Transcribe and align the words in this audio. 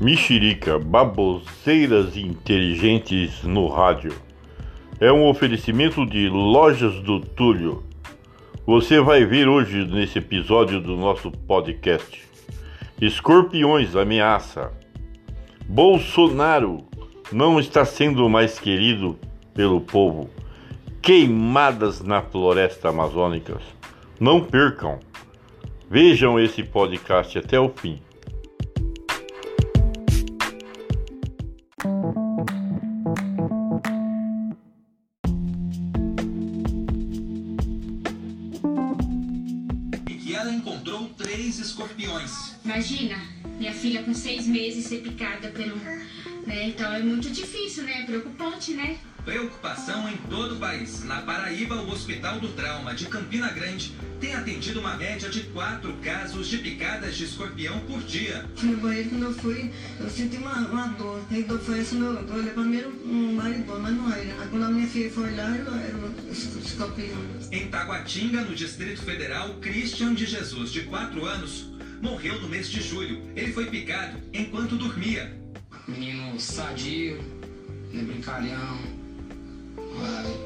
Mexerica, 0.00 0.78
baboseiras 0.78 2.16
inteligentes 2.16 3.42
no 3.42 3.68
rádio. 3.68 4.14
É 4.98 5.12
um 5.12 5.28
oferecimento 5.28 6.06
de 6.06 6.26
Lojas 6.26 6.94
do 7.02 7.20
Túlio. 7.20 7.84
Você 8.64 8.98
vai 8.98 9.26
ver 9.26 9.46
hoje 9.46 9.84
nesse 9.84 10.16
episódio 10.16 10.80
do 10.80 10.96
nosso 10.96 11.30
podcast. 11.30 12.26
Escorpiões 12.98 13.94
ameaça. 13.94 14.72
Bolsonaro 15.66 16.78
não 17.30 17.60
está 17.60 17.84
sendo 17.84 18.26
mais 18.26 18.58
querido 18.58 19.18
pelo 19.52 19.82
povo. 19.82 20.30
Queimadas 21.02 22.00
na 22.00 22.22
floresta 22.22 22.88
amazônica. 22.88 23.60
Não 24.18 24.40
percam. 24.42 24.98
Vejam 25.90 26.40
esse 26.40 26.62
podcast 26.62 27.38
até 27.38 27.60
o 27.60 27.68
fim. 27.68 28.00
Três 41.50 41.58
escorpiões. 41.58 42.54
Imagina, 42.64 43.20
minha 43.58 43.72
filha 43.72 44.02
com 44.04 44.14
seis 44.14 44.46
meses 44.46 44.86
ser 44.86 45.00
picada 45.02 45.48
pelo. 45.48 45.76
Né? 46.46 46.68
Então 46.68 46.92
é 46.92 47.00
muito 47.00 47.28
difícil, 47.30 47.82
né? 47.84 48.02
É 48.02 48.04
preocupante, 48.04 48.72
né? 48.72 48.96
Preocupação 49.24 50.08
em 50.08 50.16
todo 50.28 50.54
o 50.54 50.58
país. 50.58 51.04
Na 51.04 51.20
Paraíba, 51.22 51.76
o 51.76 51.90
Hospital 51.90 52.40
do 52.40 52.48
Trauma 52.48 52.94
de 52.94 53.06
Campina 53.06 53.50
Grande 53.50 53.92
tem 54.18 54.34
atendido 54.34 54.80
uma 54.80 54.96
média 54.96 55.28
de 55.28 55.40
quatro 55.44 55.92
casos 56.02 56.48
de 56.48 56.58
picadas 56.58 57.16
de 57.16 57.24
escorpião 57.24 57.80
por 57.80 58.02
dia. 58.02 58.48
No 58.62 58.76
banheiro, 58.78 59.10
quando 59.10 59.24
eu 59.24 59.34
fui, 59.34 59.70
eu 59.98 60.08
senti 60.08 60.36
uma, 60.36 60.54
uma 60.68 60.86
dor. 60.88 61.22
Dor 61.46 61.58
foi 61.60 61.80
essa, 61.80 61.94
eu 61.94 62.34
olhei 62.34 62.52
primeiro 62.52 62.90
um 63.04 63.34
marido, 63.34 63.78
mas 63.78 63.94
não 63.94 64.12
era. 64.12 64.46
Quando 64.48 64.64
a 64.64 64.68
minha 64.70 64.86
filha 64.86 65.10
foi 65.10 65.34
lá, 65.34 65.54
era 65.54 65.96
um 65.96 66.32
escorpião. 66.32 67.18
Em 67.52 67.68
Taguatinga, 67.68 68.42
no 68.42 68.54
Distrito 68.54 69.02
Federal, 69.02 69.54
Christian 69.60 70.14
de 70.14 70.26
Jesus, 70.26 70.70
de 70.70 70.82
quatro 70.82 71.24
anos, 71.24 71.70
morreu 72.00 72.40
no 72.40 72.48
mês 72.48 72.70
de 72.70 72.80
julho. 72.80 73.22
Ele 73.36 73.52
foi 73.52 73.66
picado 73.66 74.18
enquanto 74.32 74.76
dormia. 74.76 75.38
Menino 75.86 76.38
sadio, 76.38 77.16
né, 77.92 78.02
brincalhão, 78.02 78.99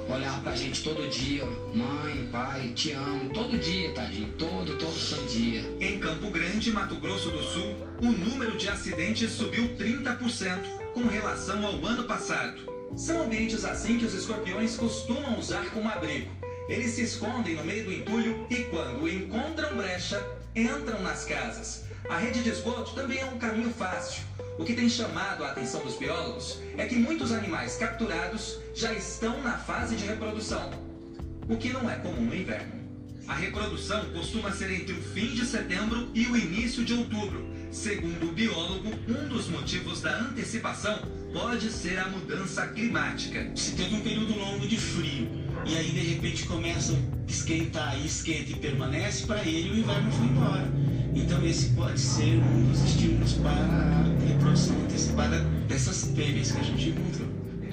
olhar 0.08 0.42
pra 0.42 0.54
gente 0.54 0.82
todo 0.82 1.08
dia, 1.08 1.44
mãe, 1.74 2.28
pai, 2.30 2.72
te 2.74 2.92
amo, 2.92 3.30
todo 3.30 3.58
dia, 3.58 3.92
tadinho, 3.92 4.32
todo, 4.38 4.76
todo 4.78 4.92
santo 4.92 5.26
dia. 5.26 5.62
Em 5.80 5.98
Campo 5.98 6.30
Grande, 6.30 6.70
Mato 6.70 6.96
Grosso 6.96 7.30
do 7.30 7.42
Sul, 7.42 7.74
o 8.00 8.12
número 8.12 8.56
de 8.56 8.68
acidentes 8.68 9.32
subiu 9.32 9.76
30% 9.76 10.92
com 10.92 11.06
relação 11.06 11.64
ao 11.66 11.84
ano 11.84 12.04
passado. 12.04 12.74
São 12.96 13.22
ambientes 13.22 13.64
assim 13.64 13.98
que 13.98 14.04
os 14.04 14.14
escorpiões 14.14 14.76
costumam 14.76 15.38
usar 15.38 15.70
como 15.70 15.88
abrigo. 15.88 16.30
Eles 16.68 16.92
se 16.92 17.02
escondem 17.02 17.56
no 17.56 17.64
meio 17.64 17.84
do 17.84 17.92
entulho 17.92 18.46
e, 18.48 18.56
quando 18.64 19.08
encontram 19.08 19.76
brecha, 19.76 20.24
entram 20.54 21.02
nas 21.02 21.24
casas. 21.24 21.84
A 22.08 22.18
rede 22.18 22.42
de 22.42 22.50
esgoto 22.50 22.94
também 22.94 23.18
é 23.18 23.24
um 23.24 23.38
caminho 23.38 23.70
fácil. 23.70 24.22
O 24.56 24.64
que 24.64 24.74
tem 24.74 24.88
chamado 24.88 25.42
a 25.42 25.48
atenção 25.48 25.82
dos 25.82 25.96
biólogos 25.96 26.60
é 26.76 26.86
que 26.86 26.94
muitos 26.94 27.32
animais 27.32 27.76
capturados 27.76 28.60
já 28.72 28.92
estão 28.92 29.42
na 29.42 29.58
fase 29.58 29.96
de 29.96 30.06
reprodução, 30.06 30.70
o 31.48 31.56
que 31.56 31.70
não 31.70 31.90
é 31.90 31.96
comum 31.96 32.26
no 32.26 32.34
inverno. 32.34 32.84
A 33.26 33.34
reprodução 33.34 34.04
costuma 34.12 34.52
ser 34.52 34.70
entre 34.70 34.92
o 34.92 35.02
fim 35.02 35.28
de 35.28 35.44
setembro 35.44 36.08
e 36.14 36.26
o 36.26 36.36
início 36.36 36.84
de 36.84 36.92
outubro. 36.92 37.48
Segundo 37.70 38.28
o 38.28 38.32
biólogo, 38.32 38.90
um 39.08 39.28
dos 39.28 39.48
motivos 39.48 40.00
da 40.00 40.20
antecipação 40.20 41.02
pode 41.32 41.68
ser 41.70 41.98
a 41.98 42.08
mudança 42.08 42.66
climática. 42.68 43.50
Se 43.56 43.72
teve 43.72 43.96
um 43.96 44.02
período 44.02 44.38
longo 44.38 44.68
de 44.68 44.76
frio 44.76 45.28
e 45.66 45.76
aí 45.76 45.90
de 45.90 46.00
repente 46.00 46.44
começa 46.44 46.92
a 46.92 47.30
esquentar 47.30 47.98
e 47.98 48.06
esquenta 48.06 48.52
e 48.52 48.54
permanece, 48.54 49.26
para 49.26 49.42
ele 49.44 49.70
o 49.70 49.78
inverno 49.78 50.12
foi 50.12 50.26
embora. 50.26 50.93
Então 51.14 51.44
esse 51.46 51.70
pode 51.70 51.98
ser 51.98 52.38
um 52.38 52.64
dos 52.64 52.82
estímulos 52.82 53.34
para 53.34 53.50
a 53.50 54.26
reprodução 54.26 54.76
antecipada 54.84 55.40
dessas 55.68 56.12
fêmeas 56.14 56.50
que 56.50 56.60
a 56.60 56.64
gente 56.64 56.88
encontrou. 56.90 57.28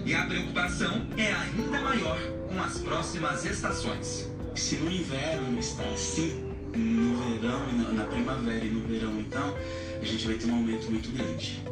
E 0.06 0.13
a 0.13 0.25
preocupação 0.25 1.02
é 1.18 1.31
ainda 1.31 1.81
maior 1.81 2.19
com 2.47 2.62
as 2.62 2.78
próximas 2.80 3.46
estações. 3.46 4.30
Se 4.56 4.75
no 4.75 4.91
inverno 4.91 5.57
está 5.59 5.84
assim, 5.84 6.51
no 6.75 7.18
verão, 7.18 7.94
na 7.94 8.03
primavera 8.06 8.66
e 8.66 8.69
no 8.69 8.81
verão, 8.88 9.19
então, 9.19 9.53
a 10.01 10.06
gente 10.06 10.28
vai 10.28 10.35
ter 10.35 10.47
um 10.47 10.56
aumento 10.56 10.90
muito 10.90 11.09
grande. 11.12 11.63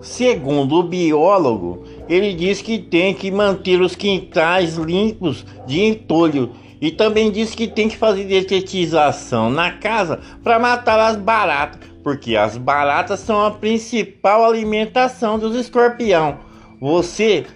Segundo 0.00 0.76
o 0.76 0.82
biólogo, 0.82 1.84
ele 2.08 2.34
diz 2.34 2.60
que 2.60 2.78
tem 2.78 3.14
que 3.14 3.30
manter 3.30 3.80
os 3.80 3.96
quintais 3.96 4.76
limpos 4.76 5.46
de 5.66 5.80
entulho 5.80 6.52
e 6.84 6.90
também 6.90 7.30
diz 7.30 7.54
que 7.54 7.66
tem 7.66 7.88
que 7.88 7.96
fazer 7.96 8.24
detetização 8.24 9.48
na 9.48 9.70
casa 9.70 10.20
para 10.42 10.58
matar 10.58 11.00
as 11.00 11.16
baratas, 11.16 11.80
porque 12.02 12.36
as 12.36 12.58
baratas 12.58 13.20
são 13.20 13.42
a 13.42 13.50
principal 13.50 14.44
alimentação 14.44 15.38
dos 15.38 15.56
escorpião. 15.56 16.40
Você 16.78 17.46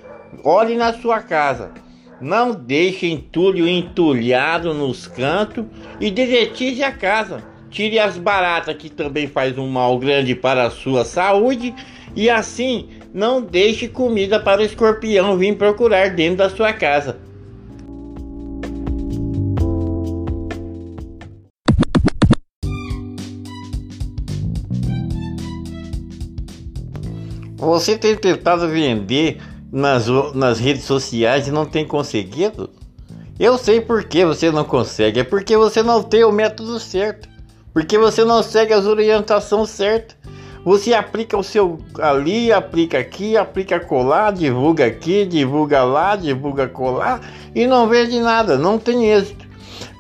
olhe 0.43 0.77
na 0.77 0.95
sua 0.95 1.21
casa, 1.21 1.73
não 2.19 2.53
deixe 2.55 3.07
entulho 3.07 3.69
entulhado 3.69 4.73
nos 4.73 5.07
cantos 5.07 5.67
e 6.01 6.11
detetize 6.11 6.83
a 6.83 6.91
casa. 6.91 7.45
Tire 7.69 7.99
as 7.99 8.17
baratas 8.17 8.75
que 8.77 8.89
também 8.89 9.27
faz 9.27 9.59
um 9.59 9.69
mal 9.69 9.99
grande 9.99 10.35
para 10.35 10.63
a 10.69 10.71
sua 10.71 11.05
saúde 11.05 11.75
e 12.17 12.31
assim 12.31 12.89
não 13.13 13.43
deixe 13.43 13.89
comida 13.89 14.41
para 14.41 14.63
o 14.63 14.65
escorpião 14.65 15.37
vir 15.37 15.55
procurar 15.59 16.15
dentro 16.15 16.39
da 16.39 16.49
sua 16.49 16.73
casa. 16.73 17.28
Você 27.59 27.99
tem 27.99 28.15
tentado 28.15 28.69
vender 28.69 29.43
nas, 29.73 30.07
nas 30.33 30.61
redes 30.61 30.85
sociais 30.85 31.49
e 31.49 31.51
não 31.51 31.67
tem 31.67 31.85
conseguido? 31.85 32.71
Eu 33.39 33.59
sei 33.59 33.81
por 33.81 34.05
que 34.05 34.25
você 34.25 34.51
não 34.53 34.65
consegue. 34.65 35.21
É 35.21 35.25
porque 35.25 35.57
você 35.57 35.83
não 35.83 36.01
tem 36.03 36.23
o 36.23 36.31
método 36.31 36.79
certo. 36.79 37.29
Porque 37.73 37.99
você 37.99 38.25
não 38.25 38.45
segue 38.45 38.73
as 38.73 38.87
orientações 38.87 39.71
certas. 39.71 40.17
Você 40.65 40.95
aplica 40.95 41.37
o 41.37 41.43
seu 41.43 41.79
ali, 42.01 42.53
aplica 42.53 42.99
aqui, 42.99 43.37
aplica 43.37 43.81
colar, 43.81 44.33
divulga 44.33 44.87
aqui, 44.87 45.25
divulga 45.25 45.83
lá, 45.83 46.15
divulga 46.15 46.69
colar 46.69 47.21
e 47.55 47.67
não 47.67 47.89
vende 47.89 48.21
nada, 48.21 48.59
não 48.59 48.79
tem 48.79 49.11
êxito. 49.11 49.47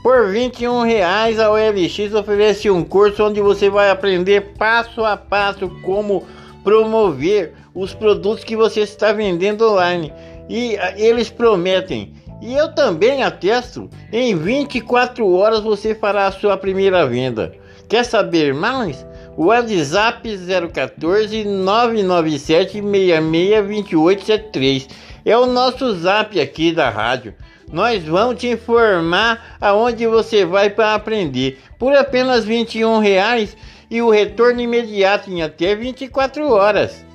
Por 0.03 0.29
21 0.29 0.83
reais 0.83 1.41
a 1.41 1.51
OLX 1.51 2.15
oferece 2.15 2.71
um 2.71 2.85
curso 2.85 3.25
onde 3.25 3.41
você 3.41 3.71
vai 3.71 3.91
aprender 3.91 4.53
passo 4.59 5.05
a 5.05 5.17
passo 5.17 5.69
como 5.83 6.25
promover 6.69 7.55
os 7.75 7.95
produtos 7.95 8.45
que 8.45 8.55
você 8.55 8.81
está 8.81 9.11
vendendo 9.11 9.67
online. 9.67 10.13
E 10.51 10.77
ah, 10.77 10.93
eles 10.99 11.31
prometem, 11.31 12.13
e 12.43 12.55
eu 12.55 12.75
também 12.75 13.23
atesto, 13.23 13.89
em 14.13 14.37
24 14.37 15.27
horas 15.33 15.61
você 15.61 15.95
fará 15.95 16.27
a 16.27 16.33
sua 16.33 16.59
primeira 16.59 17.07
venda. 17.07 17.55
Quer 17.89 18.05
saber 18.05 18.53
mais? 18.53 19.07
WhatsApp 19.35 20.29
014 20.75 21.45
997 21.45 22.83
662873 22.83 24.89
é 25.25 25.39
o 25.39 25.47
nosso 25.47 25.95
zap 25.95 26.39
aqui 26.39 26.71
da 26.71 26.91
rádio. 26.91 27.35
Nós 27.73 28.05
vamos 28.05 28.41
te 28.41 28.49
informar 28.49 29.57
aonde 29.59 30.07
você 30.07 30.45
vai 30.45 30.69
para 30.69 30.95
aprender. 30.95 31.59
Por 31.79 31.97
apenas 31.97 32.45
21 32.45 32.99
reais 32.99 33.57
e 33.91 34.03
o 34.03 34.11
retorno 34.11 34.61
imediato 34.61 35.31
em 35.31 35.43
até 35.43 35.75
24 35.75 36.49
horas. 36.49 37.07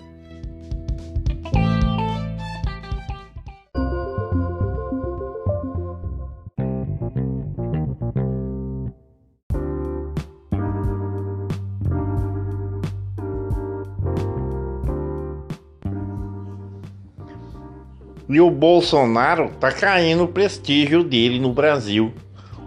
E 18.29 18.41
o 18.41 18.49
Bolsonaro 18.49 19.51
tá 19.59 19.71
caindo 19.71 20.23
o 20.23 20.27
prestígio 20.27 21.03
dele 21.03 21.39
no 21.39 21.53
Brasil 21.53 22.11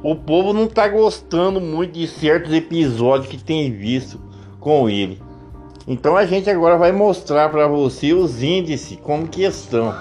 o 0.02 0.14
povo 0.14 0.52
não 0.52 0.66
tá 0.66 0.86
gostando 0.88 1.60
muito 1.60 1.92
de 1.92 2.06
certos 2.06 2.52
episódios 2.52 3.28
que 3.28 3.42
tem 3.42 3.72
visto 3.72 4.20
com 4.60 4.88
ele. 4.88 5.20
Então 5.86 6.16
a 6.16 6.26
gente 6.26 6.50
agora 6.50 6.76
vai 6.76 6.90
mostrar 6.90 7.48
para 7.48 7.68
você 7.68 8.12
os 8.12 8.42
índices 8.42 8.98
como 9.02 9.28
que 9.28 9.42
estão. 9.42 9.94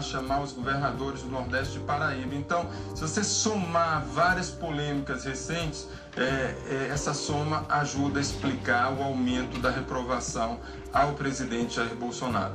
Chamar 0.00 0.40
os 0.40 0.52
governadores 0.52 1.22
do 1.22 1.28
Nordeste 1.28 1.74
de 1.74 1.80
Paraíba. 1.80 2.34
Então, 2.34 2.68
se 2.94 3.02
você 3.02 3.22
somar 3.22 4.04
várias 4.04 4.50
polêmicas 4.50 5.24
recentes, 5.24 5.88
é, 6.16 6.22
é, 6.22 6.88
essa 6.92 7.12
soma 7.12 7.64
ajuda 7.68 8.18
a 8.18 8.22
explicar 8.22 8.92
o 8.92 9.02
aumento 9.02 9.60
da 9.60 9.70
reprovação 9.70 10.60
ao 10.92 11.12
presidente 11.12 11.76
Jair 11.76 11.94
Bolsonaro. 11.94 12.54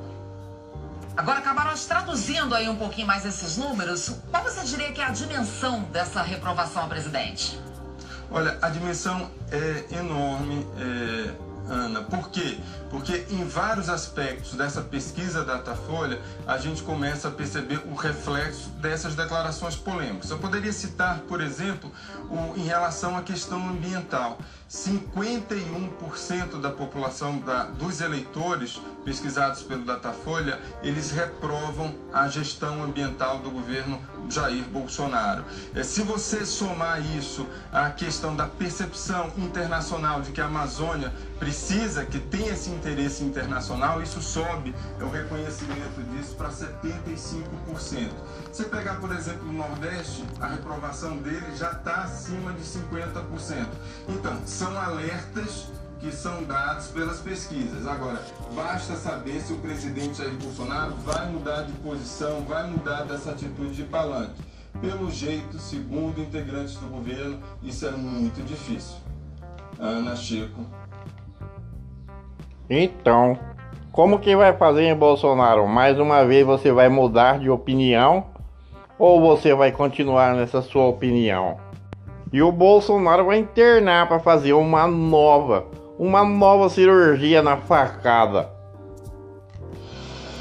Agora, 1.18 1.42
Camarões, 1.42 1.86
traduzindo 1.86 2.56
aí 2.56 2.70
um 2.70 2.78
pouquinho 2.78 3.06
mais 3.06 3.26
esses 3.26 3.58
números, 3.58 4.16
qual 4.32 4.44
você 4.44 4.64
diria 4.64 4.92
que 4.94 5.02
é 5.02 5.06
a 5.06 5.10
dimensão 5.10 5.82
dessa 5.92 6.22
reprovação 6.22 6.84
ao 6.84 6.88
presidente? 6.88 7.60
Olha, 8.32 8.58
a 8.62 8.70
dimensão 8.70 9.30
é 9.52 9.98
enorme. 9.98 10.66
É 10.78 11.49
Ana. 11.70 12.02
Por 12.02 12.30
quê? 12.30 12.58
Porque 12.90 13.26
em 13.30 13.46
vários 13.46 13.90
aspectos 13.90 14.54
dessa 14.54 14.82
pesquisa 14.82 15.44
Datafolha, 15.44 16.20
a 16.48 16.58
gente 16.58 16.82
começa 16.84 17.28
a 17.28 17.32
perceber 17.32 17.82
o 17.86 17.96
reflexo 17.96 18.70
dessas 18.82 19.16
declarações 19.16 19.76
polêmicas. 19.76 20.30
Eu 20.32 20.40
poderia 20.40 20.74
citar, 20.74 21.20
por 21.28 21.42
exemplo, 21.42 21.92
o, 22.30 22.58
em 22.58 22.64
relação 22.64 23.16
à 23.16 23.22
questão 23.22 23.70
ambiental. 23.70 24.40
51% 24.70 26.62
da 26.62 26.70
população 26.70 27.40
da, 27.40 27.64
dos 27.64 28.02
eleitores 28.02 28.80
pesquisados 29.04 29.64
pelo 29.64 29.84
Datafolha, 29.84 30.60
eles 30.84 31.10
reprovam 31.10 31.96
a 32.14 32.28
gestão 32.28 32.84
ambiental 32.84 33.40
do 33.40 33.50
governo 33.50 34.00
Jair 34.30 34.64
Bolsonaro. 34.66 35.44
É, 35.74 35.82
se 35.82 36.04
você 36.04 36.46
somar 36.46 37.04
isso 37.18 37.48
à 37.72 37.90
questão 37.90 38.36
da 38.36 38.46
percepção 38.46 39.32
internacional 39.38 40.22
de 40.22 40.32
que 40.32 40.40
a 40.40 40.46
Amazônia 40.46 41.12
precisa, 41.40 42.06
que 42.06 42.20
tem 42.20 42.48
esse 42.50 42.70
interesse 42.70 43.24
internacional, 43.24 44.04
isso 44.04 44.22
sobe 44.22 44.76
é 45.00 45.04
o 45.04 45.10
reconhecimento 45.10 46.04
disso 46.12 46.36
para 46.36 46.50
75%. 46.50 48.12
Você 48.52 48.66
pegar, 48.66 48.96
por 48.96 49.12
exemplo, 49.12 49.50
o 49.50 49.54
Nordeste, 49.54 50.24
a 50.40 50.48
reprovação 50.48 51.18
dele 51.18 51.56
já 51.56 51.72
está 51.72 52.04
acima 52.04 52.52
de 52.54 52.62
50%. 52.62 53.68
Então, 54.10 54.38
são 54.60 54.78
alertas 54.78 55.72
que 56.02 56.12
são 56.12 56.44
dados 56.44 56.88
pelas 56.88 57.22
pesquisas. 57.22 57.88
Agora, 57.88 58.22
basta 58.54 58.94
saber 58.96 59.40
se 59.40 59.54
o 59.54 59.58
presidente 59.60 60.18
Jair 60.18 60.34
Bolsonaro 60.34 60.96
vai 60.96 61.30
mudar 61.30 61.62
de 61.62 61.72
posição, 61.74 62.42
vai 62.42 62.68
mudar 62.68 63.04
dessa 63.04 63.32
atitude 63.32 63.74
de 63.74 63.84
palanque. 63.84 64.42
Pelo 64.82 65.10
jeito, 65.10 65.58
segundo 65.58 66.20
integrantes 66.20 66.76
do 66.76 66.88
governo, 66.88 67.40
isso 67.64 67.86
é 67.88 67.92
muito 67.92 68.46
difícil. 68.46 68.98
Ana 69.80 70.14
Chico. 70.14 70.66
Então, 72.70 73.40
como 73.94 74.20
que 74.20 74.36
vai 74.36 74.52
fazer 74.58 74.84
em 74.84 74.96
Bolsonaro? 74.96 75.66
Mais 75.70 75.98
uma 75.98 76.26
vez 76.26 76.46
você 76.46 76.70
vai 76.70 76.90
mudar 76.90 77.40
de 77.40 77.50
opinião 77.50 78.26
ou 78.98 79.22
você 79.22 79.54
vai 79.54 79.72
continuar 79.72 80.36
nessa 80.36 80.62
sua 80.62 80.86
opinião? 80.86 81.69
E 82.32 82.44
o 82.44 82.52
Bolsonaro 82.52 83.26
vai 83.26 83.40
internar 83.40 84.08
para 84.08 84.20
fazer 84.20 84.54
uma 84.54 84.86
nova, 84.86 85.66
uma 85.98 86.24
nova 86.24 86.70
cirurgia 86.70 87.42
na 87.42 87.58
facada. 87.58 88.52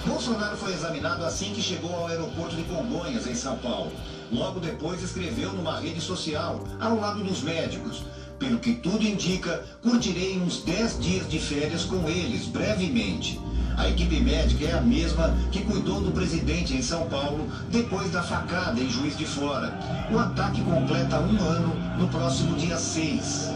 Bolsonaro 0.04 0.56
foi 0.58 0.74
examinado 0.74 1.24
assim 1.24 1.54
que 1.54 1.62
chegou 1.62 1.94
ao 1.94 2.08
aeroporto 2.08 2.56
de 2.56 2.62
Congonhas, 2.64 3.26
em 3.26 3.34
São 3.34 3.56
Paulo. 3.56 3.90
Logo 4.30 4.60
depois 4.60 5.02
escreveu 5.02 5.50
numa 5.52 5.80
rede 5.80 6.00
social, 6.02 6.60
ao 6.78 7.00
lado 7.00 7.24
dos 7.24 7.42
médicos. 7.42 8.04
Pelo 8.38 8.58
que 8.58 8.74
tudo 8.74 9.02
indica, 9.02 9.64
curtirei 9.82 10.38
uns 10.38 10.62
10 10.62 11.00
dias 11.00 11.28
de 11.28 11.38
férias 11.38 11.84
com 11.84 12.06
eles, 12.06 12.46
brevemente. 12.46 13.40
A 13.78 13.88
equipe 13.88 14.20
médica 14.20 14.64
é 14.64 14.72
a 14.76 14.80
mesma 14.80 15.32
que 15.52 15.62
cuidou 15.62 16.00
do 16.00 16.10
presidente 16.10 16.74
em 16.74 16.82
São 16.82 17.06
Paulo 17.06 17.48
depois 17.70 18.10
da 18.10 18.24
facada 18.24 18.80
em 18.80 18.90
Juiz 18.90 19.16
de 19.16 19.24
Fora. 19.24 19.72
O 20.10 20.18
ataque 20.18 20.60
completa 20.62 21.20
um 21.20 21.40
ano 21.40 21.76
no 21.96 22.08
próximo 22.08 22.56
dia 22.56 22.76
6. 22.76 23.50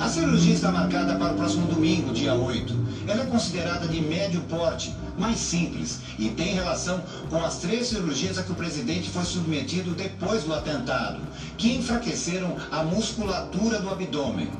A 0.00 0.08
cirurgia 0.08 0.54
está 0.54 0.72
marcada 0.72 1.14
para 1.14 1.34
o 1.34 1.36
próximo 1.36 1.68
domingo, 1.68 2.12
dia 2.12 2.34
8. 2.34 2.74
Ela 3.06 3.22
é 3.22 3.26
considerada 3.26 3.86
de 3.86 4.00
médio 4.00 4.40
porte, 4.42 4.92
mais 5.16 5.38
simples, 5.38 6.00
e 6.18 6.30
tem 6.30 6.54
relação 6.54 7.00
com 7.28 7.36
as 7.44 7.58
três 7.58 7.86
cirurgias 7.86 8.38
a 8.38 8.42
que 8.42 8.50
o 8.50 8.56
presidente 8.56 9.08
foi 9.08 9.24
submetido 9.24 9.94
depois 9.94 10.42
do 10.42 10.52
atentado, 10.52 11.20
que 11.56 11.76
enfraqueceram 11.76 12.56
a 12.72 12.82
musculatura 12.82 13.78
do 13.78 13.88
abdômen. 13.88 14.50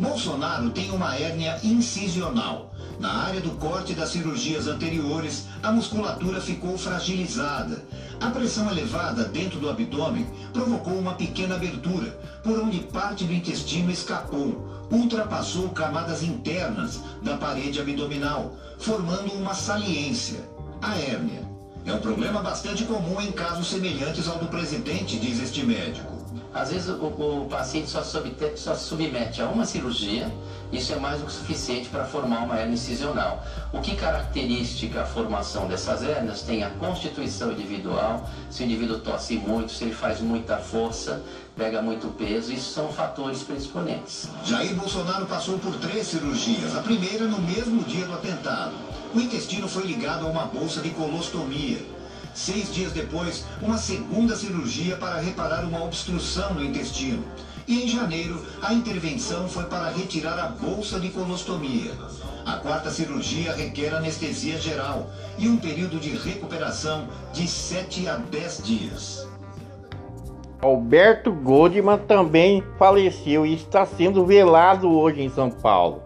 Bolsonaro 0.00 0.70
tem 0.70 0.90
uma 0.90 1.14
hérnia 1.14 1.60
incisional. 1.62 2.72
Na 2.98 3.12
área 3.12 3.40
do 3.40 3.50
corte 3.50 3.92
das 3.92 4.08
cirurgias 4.08 4.66
anteriores, 4.66 5.44
a 5.62 5.70
musculatura 5.70 6.40
ficou 6.40 6.78
fragilizada. 6.78 7.84
A 8.18 8.30
pressão 8.30 8.70
elevada 8.70 9.24
dentro 9.24 9.60
do 9.60 9.68
abdômen 9.68 10.26
provocou 10.54 10.94
uma 10.94 11.14
pequena 11.14 11.56
abertura, 11.56 12.18
por 12.42 12.58
onde 12.58 12.78
parte 12.78 13.24
do 13.24 13.32
intestino 13.34 13.90
escapou, 13.90 14.88
ultrapassou 14.90 15.68
camadas 15.68 16.22
internas 16.22 17.00
da 17.22 17.36
parede 17.36 17.78
abdominal, 17.78 18.56
formando 18.78 19.34
uma 19.34 19.52
saliência, 19.52 20.40
a 20.80 20.96
hérnia. 20.96 21.46
É 21.84 21.92
um 21.92 22.00
problema 22.00 22.40
bastante 22.40 22.84
comum 22.84 23.20
em 23.20 23.32
casos 23.32 23.68
semelhantes 23.68 24.26
ao 24.28 24.38
do 24.38 24.46
presidente, 24.46 25.18
diz 25.18 25.40
este 25.42 25.62
médico. 25.64 26.19
Às 26.52 26.70
vezes 26.70 26.88
o, 26.88 27.06
o 27.06 27.46
paciente 27.48 27.88
só, 27.88 28.02
subte, 28.02 28.56
só 28.56 28.74
se 28.74 28.84
submete 28.84 29.40
a 29.40 29.46
uma 29.46 29.64
cirurgia, 29.64 30.30
isso 30.72 30.92
é 30.92 30.96
mais 30.96 31.20
do 31.20 31.26
que 31.26 31.32
suficiente 31.32 31.88
para 31.88 32.04
formar 32.04 32.44
uma 32.44 32.56
hernia 32.56 32.74
incisional. 32.74 33.44
O 33.72 33.80
que 33.80 33.96
caracteriza 33.96 35.00
a 35.00 35.04
formação 35.04 35.66
dessas 35.66 36.02
hérnias 36.02 36.42
tem 36.42 36.62
a 36.62 36.70
constituição 36.70 37.52
individual, 37.52 38.28
se 38.50 38.62
o 38.62 38.66
indivíduo 38.66 38.98
tosse 38.98 39.36
muito, 39.36 39.72
se 39.72 39.84
ele 39.84 39.94
faz 39.94 40.20
muita 40.20 40.58
força, 40.58 41.22
pega 41.56 41.82
muito 41.82 42.08
peso, 42.16 42.52
isso 42.52 42.72
são 42.72 42.92
fatores 42.92 43.42
predisponentes. 43.42 44.28
Jair 44.44 44.74
Bolsonaro 44.74 45.26
passou 45.26 45.58
por 45.58 45.74
três 45.76 46.06
cirurgias, 46.06 46.76
a 46.76 46.82
primeira 46.82 47.24
no 47.24 47.40
mesmo 47.40 47.82
dia 47.84 48.06
do 48.06 48.14
atentado. 48.14 48.72
O 49.14 49.20
intestino 49.20 49.68
foi 49.68 49.84
ligado 49.84 50.26
a 50.26 50.30
uma 50.30 50.46
bolsa 50.46 50.80
de 50.80 50.90
colostomia. 50.90 51.99
Seis 52.34 52.72
dias 52.72 52.92
depois, 52.92 53.44
uma 53.60 53.76
segunda 53.76 54.36
cirurgia 54.36 54.96
para 54.96 55.20
reparar 55.20 55.64
uma 55.64 55.84
obstrução 55.84 56.54
no 56.54 56.64
intestino. 56.64 57.24
E 57.66 57.84
em 57.84 57.88
janeiro, 57.88 58.44
a 58.62 58.72
intervenção 58.72 59.48
foi 59.48 59.64
para 59.64 59.90
retirar 59.90 60.38
a 60.38 60.48
bolsa 60.48 60.98
de 60.98 61.08
colostomia. 61.10 61.92
A 62.44 62.56
quarta 62.56 62.90
cirurgia 62.90 63.54
requer 63.54 63.94
anestesia 63.94 64.58
geral 64.58 65.10
e 65.38 65.48
um 65.48 65.56
período 65.56 66.00
de 66.00 66.10
recuperação 66.10 67.06
de 67.32 67.46
7 67.46 68.08
a 68.08 68.16
10 68.16 68.62
dias. 68.62 69.28
Alberto 70.60 71.32
Goldman 71.32 71.98
também 71.98 72.62
faleceu 72.78 73.46
e 73.46 73.54
está 73.54 73.86
sendo 73.86 74.26
velado 74.26 74.90
hoje 74.90 75.22
em 75.22 75.30
São 75.30 75.50
Paulo. 75.50 76.02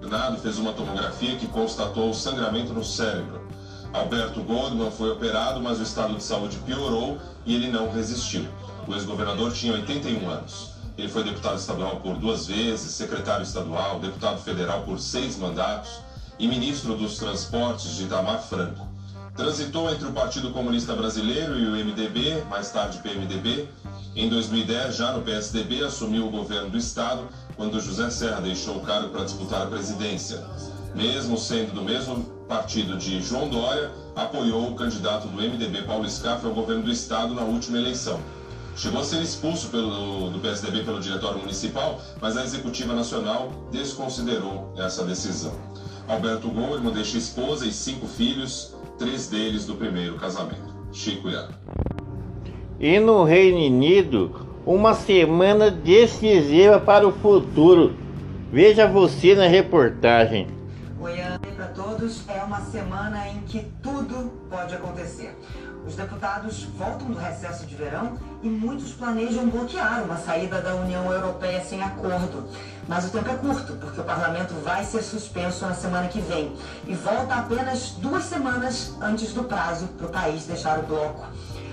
O 0.00 0.04
Senado 0.04 0.38
fez 0.38 0.58
uma 0.58 0.72
tomografia 0.72 1.36
que 1.36 1.46
constatou 1.46 2.12
sangramento 2.12 2.72
no 2.72 2.82
cérebro. 2.82 3.45
Alberto 3.92 4.42
Goldman 4.42 4.90
foi 4.90 5.10
operado, 5.10 5.60
mas 5.60 5.78
o 5.78 5.82
estado 5.82 6.14
de 6.14 6.22
saúde 6.22 6.58
piorou 6.58 7.18
e 7.44 7.54
ele 7.54 7.68
não 7.68 7.90
resistiu. 7.90 8.46
O 8.86 8.94
ex-governador 8.94 9.52
tinha 9.52 9.72
81 9.72 10.28
anos. 10.28 10.70
Ele 10.96 11.08
foi 11.08 11.24
deputado 11.24 11.58
estadual 11.58 11.96
por 11.96 12.16
duas 12.16 12.46
vezes, 12.46 12.92
secretário 12.92 13.42
estadual, 13.42 14.00
deputado 14.00 14.40
federal 14.42 14.82
por 14.82 14.98
seis 14.98 15.36
mandatos 15.36 15.90
e 16.38 16.46
ministro 16.46 16.96
dos 16.96 17.18
Transportes 17.18 17.96
de 17.96 18.04
Itamar 18.04 18.42
Franco. 18.42 18.86
Transitou 19.34 19.90
entre 19.90 20.06
o 20.06 20.12
Partido 20.12 20.50
Comunista 20.50 20.94
Brasileiro 20.94 21.58
e 21.58 21.66
o 21.66 21.72
MDB, 21.72 22.44
mais 22.48 22.70
tarde 22.70 22.98
PMDB. 22.98 23.68
Em 24.14 24.30
2010, 24.30 24.96
já 24.96 25.12
no 25.12 25.22
PSDB, 25.22 25.84
assumiu 25.84 26.26
o 26.26 26.30
governo 26.30 26.70
do 26.70 26.78
estado 26.78 27.28
quando 27.54 27.80
José 27.80 28.08
Serra 28.08 28.40
deixou 28.40 28.76
o 28.76 28.80
cargo 28.80 29.10
para 29.10 29.24
disputar 29.24 29.62
a 29.62 29.66
presidência 29.66 30.42
mesmo 30.96 31.36
sendo 31.36 31.74
do 31.74 31.82
mesmo 31.82 32.35
partido 32.48 32.96
de 32.96 33.20
João 33.20 33.48
Dória, 33.48 33.90
apoiou 34.14 34.70
o 34.70 34.74
candidato 34.74 35.28
do 35.28 35.36
MDB 35.36 35.82
Paulo 35.82 36.08
Scaff 36.08 36.44
ao 36.46 36.52
governo 36.52 36.84
do 36.84 36.90
estado 36.90 37.34
na 37.34 37.42
última 37.42 37.78
eleição. 37.78 38.20
Chegou 38.76 39.00
a 39.00 39.04
ser 39.04 39.22
expulso 39.22 39.68
pelo, 39.68 40.30
do 40.30 40.38
PSDB 40.38 40.84
pelo 40.84 41.00
diretório 41.00 41.38
municipal, 41.38 42.00
mas 42.20 42.36
a 42.36 42.44
executiva 42.44 42.94
nacional 42.94 43.50
desconsiderou 43.72 44.72
essa 44.76 45.04
decisão. 45.04 45.52
Alberto 46.06 46.48
Goldman 46.48 46.92
deixa 46.92 47.16
esposa 47.16 47.66
e 47.66 47.72
cinco 47.72 48.06
filhos, 48.06 48.74
três 48.98 49.28
deles 49.28 49.64
do 49.64 49.74
primeiro 49.74 50.16
casamento. 50.16 50.74
Chico 50.92 51.28
Iano. 51.28 51.54
E 52.78 53.00
no 53.00 53.24
Reino 53.24 53.58
Unido, 53.58 54.46
uma 54.64 54.94
semana 54.94 55.70
decisiva 55.70 56.78
para 56.78 57.08
o 57.08 57.12
futuro. 57.12 57.94
Veja 58.52 58.86
você 58.86 59.34
na 59.34 59.46
reportagem. 59.46 60.46
Goiânia 60.98 61.45
todos. 61.96 62.22
É 62.28 62.42
uma 62.42 62.60
semana 62.60 63.28
em 63.28 63.40
que 63.40 63.72
tudo 63.82 64.46
pode 64.50 64.74
acontecer. 64.74 65.36
Os 65.86 65.94
deputados 65.94 66.64
voltam 66.76 67.08
do 67.08 67.18
recesso 67.18 67.64
de 67.64 67.74
verão 67.74 68.18
e 68.42 68.48
muitos 68.48 68.92
planejam 68.92 69.48
bloquear 69.48 70.02
uma 70.02 70.16
saída 70.16 70.60
da 70.60 70.74
União 70.74 71.10
Europeia 71.10 71.64
sem 71.64 71.82
acordo. 71.82 72.48
Mas 72.88 73.06
o 73.06 73.10
tempo 73.10 73.30
é 73.30 73.34
curto, 73.34 73.74
porque 73.74 74.00
o 74.00 74.04
parlamento 74.04 74.52
vai 74.62 74.84
ser 74.84 75.02
suspenso 75.02 75.64
na 75.64 75.74
semana 75.74 76.08
que 76.08 76.20
vem 76.20 76.54
e 76.86 76.94
volta 76.94 77.34
apenas 77.34 77.90
duas 77.92 78.24
semanas 78.24 78.94
antes 79.00 79.32
do 79.32 79.44
prazo 79.44 79.86
para 79.88 80.06
o 80.06 80.10
país 80.10 80.44
deixar 80.44 80.78
o 80.78 80.82
bloco. 80.82 81.24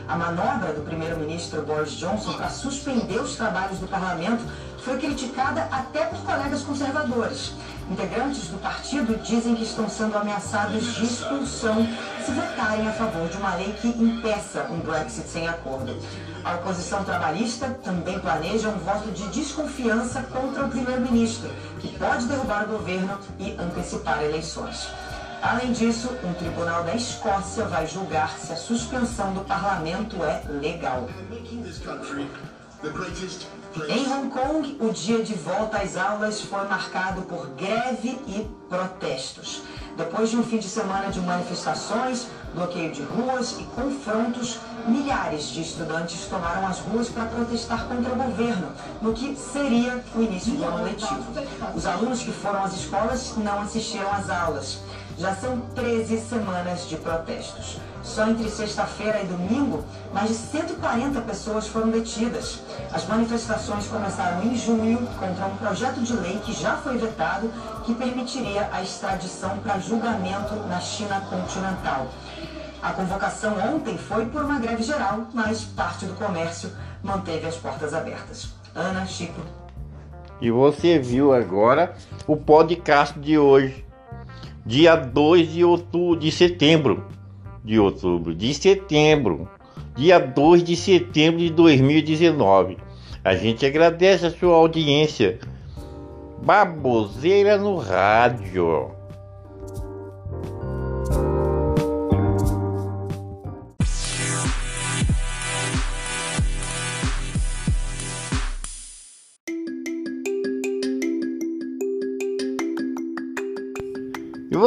A 0.07 0.17
manobra 0.17 0.73
do 0.73 0.81
primeiro-ministro 0.81 1.61
Boris 1.63 1.91
Johnson 1.93 2.33
para 2.33 2.49
suspender 2.49 3.19
os 3.19 3.35
trabalhos 3.35 3.79
do 3.79 3.87
parlamento 3.87 4.43
foi 4.79 4.97
criticada 4.97 5.61
até 5.71 6.05
por 6.05 6.19
colegas 6.19 6.61
conservadores. 6.61 7.53
Integrantes 7.89 8.47
do 8.47 8.57
partido 8.59 9.17
dizem 9.21 9.55
que 9.55 9.63
estão 9.63 9.89
sendo 9.89 10.17
ameaçados 10.17 10.95
de 10.95 11.05
expulsão 11.05 11.85
se 12.25 12.31
votarem 12.31 12.87
a 12.87 12.93
favor 12.93 13.27
de 13.27 13.37
uma 13.37 13.55
lei 13.55 13.73
que 13.73 13.87
impeça 13.87 14.67
um 14.71 14.79
Brexit 14.79 15.27
sem 15.27 15.47
acordo. 15.47 15.97
A 16.43 16.55
oposição 16.55 17.03
trabalhista 17.03 17.69
também 17.83 18.17
planeja 18.19 18.69
um 18.69 18.77
voto 18.77 19.11
de 19.11 19.27
desconfiança 19.27 20.23
contra 20.23 20.65
o 20.65 20.69
primeiro-ministro, 20.69 21.49
que 21.79 21.89
pode 21.97 22.25
derrubar 22.25 22.63
o 22.63 22.77
governo 22.77 23.17
e 23.37 23.51
antecipar 23.59 24.23
eleições. 24.23 24.87
Além 25.41 25.73
disso, 25.73 26.09
um 26.23 26.33
tribunal 26.33 26.85
da 26.85 26.95
Escócia 26.95 27.65
vai 27.65 27.85
julgar 27.85 28.37
se 28.37 28.53
a 28.53 28.55
suspensão 28.55 29.33
do 29.33 29.41
parlamento 29.41 30.23
é 30.23 30.41
legal. 30.49 31.09
Em 33.75 34.07
Hong 34.07 34.29
Kong, 34.29 34.77
o 34.79 34.91
dia 34.91 35.23
de 35.23 35.33
volta 35.33 35.79
às 35.79 35.97
aulas 35.97 36.41
foi 36.41 36.63
marcado 36.67 37.23
por 37.23 37.47
greve 37.57 38.19
e 38.27 38.47
protestos. 38.69 39.63
Depois 39.97 40.29
de 40.29 40.37
um 40.37 40.43
fim 40.43 40.59
de 40.59 40.69
semana 40.69 41.09
de 41.09 41.19
manifestações, 41.19 42.27
bloqueio 42.53 42.91
de 42.91 43.01
ruas 43.01 43.59
e 43.59 43.63
confrontos, 43.63 44.59
milhares 44.87 45.47
de 45.47 45.61
estudantes 45.61 46.27
tomaram 46.27 46.67
as 46.67 46.79
ruas 46.81 47.09
para 47.09 47.25
protestar 47.25 47.87
contra 47.87 48.13
o 48.13 48.15
governo, 48.15 48.71
no 49.01 49.11
que 49.11 49.35
seria 49.35 50.03
o 50.15 50.21
início 50.21 50.53
do 50.53 50.63
ano 50.63 50.83
letivo. 50.83 51.25
Os 51.75 51.87
alunos 51.87 52.21
que 52.21 52.31
foram 52.31 52.63
às 52.63 52.73
escolas 52.73 53.35
não 53.37 53.59
assistiram 53.61 54.11
às 54.11 54.29
aulas. 54.29 54.79
Já 55.17 55.35
são 55.35 55.59
13 55.75 56.19
semanas 56.19 56.89
de 56.89 56.97
protestos. 56.97 57.77
Só 58.01 58.27
entre 58.27 58.49
sexta-feira 58.49 59.21
e 59.21 59.27
domingo, 59.27 59.83
mais 60.13 60.29
de 60.29 60.35
140 60.35 61.21
pessoas 61.21 61.67
foram 61.67 61.89
detidas. 61.89 62.59
As 62.91 63.05
manifestações 63.07 63.87
começaram 63.87 64.43
em 64.43 64.55
junho 64.55 64.97
contra 65.19 65.45
um 65.45 65.55
projeto 65.55 66.01
de 66.01 66.13
lei 66.13 66.39
que 66.39 66.51
já 66.51 66.75
foi 66.77 66.97
vetado, 66.97 67.49
que 67.85 67.93
permitiria 67.93 68.67
a 68.71 68.81
extradição 68.81 69.57
para 69.59 69.79
julgamento 69.79 70.55
na 70.67 70.81
China 70.81 71.21
continental. 71.29 72.07
A 72.81 72.91
convocação 72.91 73.55
ontem 73.73 73.97
foi 73.97 74.25
por 74.25 74.43
uma 74.43 74.59
greve 74.59 74.83
geral, 74.83 75.27
mas 75.33 75.63
parte 75.63 76.05
do 76.05 76.15
comércio 76.15 76.69
manteve 77.01 77.47
as 77.47 77.55
portas 77.55 77.93
abertas. 77.93 78.49
Ana, 78.75 79.05
Chico. 79.05 79.39
E 80.41 80.51
você 80.51 80.99
viu 80.99 81.33
agora 81.33 81.95
o 82.27 82.35
podcast 82.35 83.17
de 83.17 83.37
hoje 83.37 83.82
dia 84.65 84.95
2 84.95 85.51
de 85.51 85.63
outubro, 85.63 86.19
de 86.19 86.31
setembro, 86.31 87.03
de 87.63 87.79
outubro, 87.79 88.33
de 88.33 88.53
setembro, 88.53 89.47
dia 89.95 90.19
2 90.19 90.63
de 90.63 90.75
setembro 90.75 91.39
de 91.39 91.49
2019. 91.49 92.77
A 93.23 93.35
gente 93.35 93.65
agradece 93.65 94.25
a 94.25 94.31
sua 94.31 94.55
audiência. 94.55 95.39
Baboseira 96.43 97.57
no 97.57 97.77
rádio. 97.77 98.91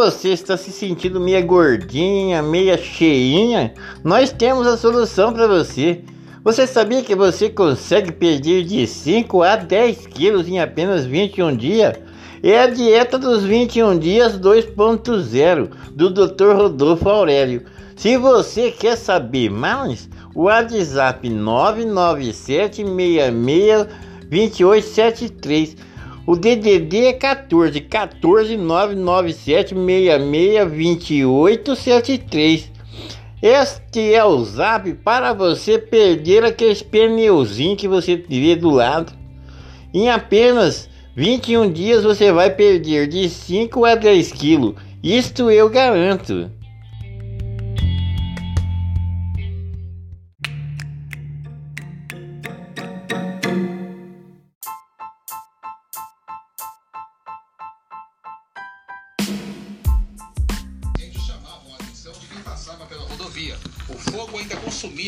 Você 0.07 0.29
está 0.29 0.57
se 0.57 0.71
sentindo 0.71 1.19
meia 1.19 1.41
gordinha, 1.41 2.41
meia 2.41 2.79
cheinha? 2.79 3.75
Nós 4.05 4.31
temos 4.31 4.65
a 4.65 4.77
solução 4.77 5.33
para 5.33 5.49
você. 5.49 6.05
Você 6.45 6.65
sabia 6.65 7.03
que 7.03 7.17
você 7.17 7.51
consegue 7.51 8.13
perder 8.13 8.63
de 8.63 8.87
5 8.87 9.43
a 9.43 9.57
10 9.57 10.07
quilos 10.07 10.47
em 10.47 10.61
apenas 10.61 11.05
21 11.05 11.57
dias? 11.57 11.99
É 12.41 12.61
a 12.61 12.69
dieta 12.69 13.19
dos 13.19 13.43
21 13.43 13.99
dias 13.99 14.39
2.0 14.39 15.71
do 15.91 16.09
Dr. 16.09 16.53
Rodolfo 16.55 17.09
Aurélio. 17.09 17.65
Se 17.97 18.17
você 18.17 18.71
quer 18.71 18.95
saber 18.97 19.51
mais, 19.51 20.09
o 20.37 20.45
WhatsApp 20.45 21.29
997662873 24.31 25.77
o 26.27 26.35
DDD 26.35 27.07
é 27.07 27.13
14 27.13 27.81
14 27.83 28.57
997 28.57 29.75
66 29.75 30.73
28 30.73 31.77
73. 31.77 32.73
Este 33.41 34.13
é 34.13 34.25
o 34.25 34.45
zap 34.45 34.93
para 34.95 35.33
você 35.33 35.79
perder 35.79 36.43
aqueles 36.43 36.83
pneuzinhos 36.83 37.81
que 37.81 37.87
você 37.87 38.17
vê 38.17 38.57
do 38.57 38.71
lado. 38.71 39.13
Em 39.95 40.11
apenas 40.11 40.89
21 41.15 41.71
dias 41.71 42.03
você 42.03 42.33
vai 42.33 42.51
perder 42.51 43.07
de 43.07 43.29
5 43.29 43.85
a 43.85 43.95
10 43.95 44.33
quilos. 44.33 44.75
Isto 45.03 45.49
eu 45.49 45.71
garanto. 45.71 46.51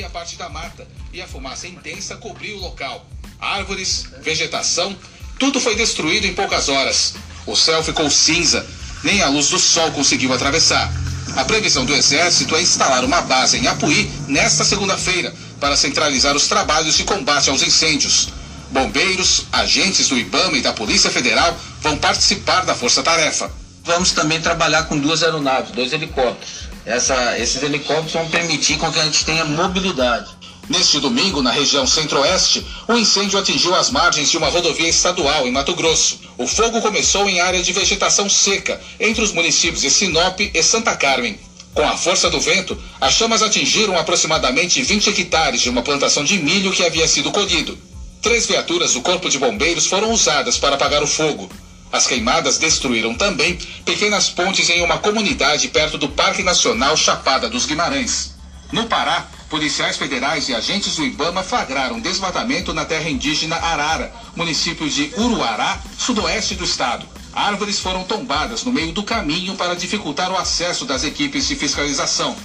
A 0.02 0.10
parte 0.10 0.36
da 0.36 0.48
mata 0.48 0.86
e 1.12 1.20
a 1.20 1.26
fumaça 1.26 1.66
intensa 1.66 2.16
cobriu 2.16 2.56
o 2.56 2.60
local. 2.60 3.06
Árvores, 3.40 4.06
vegetação, 4.22 4.96
tudo 5.38 5.60
foi 5.60 5.76
destruído 5.76 6.26
em 6.26 6.34
poucas 6.34 6.68
horas. 6.68 7.14
O 7.46 7.56
céu 7.56 7.82
ficou 7.82 8.10
cinza, 8.10 8.66
nem 9.02 9.22
a 9.22 9.28
luz 9.28 9.48
do 9.48 9.58
sol 9.58 9.90
conseguiu 9.92 10.32
atravessar. 10.32 10.92
A 11.36 11.44
previsão 11.44 11.84
do 11.84 11.94
Exército 11.94 12.56
é 12.56 12.62
instalar 12.62 13.04
uma 13.04 13.20
base 13.20 13.58
em 13.58 13.66
Apuí 13.66 14.10
nesta 14.26 14.64
segunda-feira 14.64 15.34
para 15.60 15.76
centralizar 15.76 16.34
os 16.34 16.48
trabalhos 16.48 16.96
de 16.96 17.04
combate 17.04 17.50
aos 17.50 17.62
incêndios. 17.62 18.28
Bombeiros, 18.70 19.46
agentes 19.52 20.08
do 20.08 20.18
IBAMA 20.18 20.58
e 20.58 20.62
da 20.62 20.72
Polícia 20.72 21.10
Federal 21.10 21.56
vão 21.80 21.96
participar 21.96 22.64
da 22.64 22.74
força-tarefa. 22.74 23.50
Vamos 23.84 24.12
também 24.12 24.40
trabalhar 24.40 24.84
com 24.84 24.98
duas 24.98 25.22
aeronaves, 25.22 25.70
dois 25.70 25.92
helicópteros 25.92 26.67
essa, 26.88 27.38
esses 27.38 27.62
helicópteros 27.62 28.12
vão 28.12 28.28
permitir 28.28 28.78
com 28.78 28.90
que 28.90 28.98
a 28.98 29.04
gente 29.04 29.24
tenha 29.24 29.44
mobilidade. 29.44 30.30
Neste 30.68 30.98
domingo, 31.00 31.42
na 31.42 31.50
região 31.50 31.86
centro-oeste, 31.86 32.64
o 32.88 32.94
um 32.94 32.98
incêndio 32.98 33.38
atingiu 33.38 33.74
as 33.74 33.90
margens 33.90 34.30
de 34.30 34.36
uma 34.36 34.48
rodovia 34.48 34.88
estadual 34.88 35.46
em 35.46 35.52
Mato 35.52 35.74
Grosso. 35.74 36.18
O 36.36 36.46
fogo 36.46 36.80
começou 36.80 37.28
em 37.28 37.40
área 37.40 37.62
de 37.62 37.72
vegetação 37.72 38.28
seca, 38.28 38.80
entre 38.98 39.22
os 39.22 39.32
municípios 39.32 39.82
de 39.82 39.90
Sinop 39.90 40.40
e 40.40 40.62
Santa 40.62 40.96
Carmen. 40.96 41.38
Com 41.74 41.86
a 41.86 41.96
força 41.96 42.28
do 42.30 42.40
vento, 42.40 42.76
as 43.00 43.14
chamas 43.14 43.42
atingiram 43.42 43.96
aproximadamente 43.96 44.82
20 44.82 45.10
hectares 45.10 45.60
de 45.60 45.70
uma 45.70 45.82
plantação 45.82 46.24
de 46.24 46.38
milho 46.38 46.72
que 46.72 46.84
havia 46.84 47.06
sido 47.06 47.30
colhido. 47.30 47.78
Três 48.22 48.46
viaturas 48.46 48.94
do 48.94 49.02
Corpo 49.02 49.28
de 49.28 49.38
Bombeiros 49.38 49.86
foram 49.86 50.10
usadas 50.10 50.58
para 50.58 50.74
apagar 50.74 51.02
o 51.02 51.06
fogo. 51.06 51.50
As 51.90 52.06
queimadas 52.06 52.58
destruíram 52.58 53.14
também 53.14 53.56
pequenas 53.84 54.28
pontes 54.28 54.68
em 54.68 54.82
uma 54.82 54.98
comunidade 54.98 55.68
perto 55.68 55.96
do 55.96 56.08
Parque 56.08 56.42
Nacional 56.42 56.96
Chapada 56.96 57.48
dos 57.48 57.64
Guimarães. 57.64 58.34
No 58.70 58.86
Pará, 58.86 59.26
policiais 59.48 59.96
federais 59.96 60.48
e 60.48 60.54
agentes 60.54 60.96
do 60.96 61.04
Ibama 61.04 61.42
flagraram 61.42 61.98
desmatamento 61.98 62.74
na 62.74 62.84
terra 62.84 63.08
indígena 63.08 63.56
Arara, 63.56 64.12
município 64.36 64.88
de 64.88 65.10
Uruará, 65.16 65.78
sudoeste 65.96 66.54
do 66.54 66.64
estado. 66.64 67.08
Árvores 67.32 67.80
foram 67.80 68.04
tombadas 68.04 68.64
no 68.64 68.72
meio 68.72 68.92
do 68.92 69.02
caminho 69.02 69.54
para 69.54 69.74
dificultar 69.74 70.30
o 70.30 70.36
acesso 70.36 70.84
das 70.84 71.04
equipes 71.04 71.46
de 71.48 71.56
fiscalização. 71.56 72.36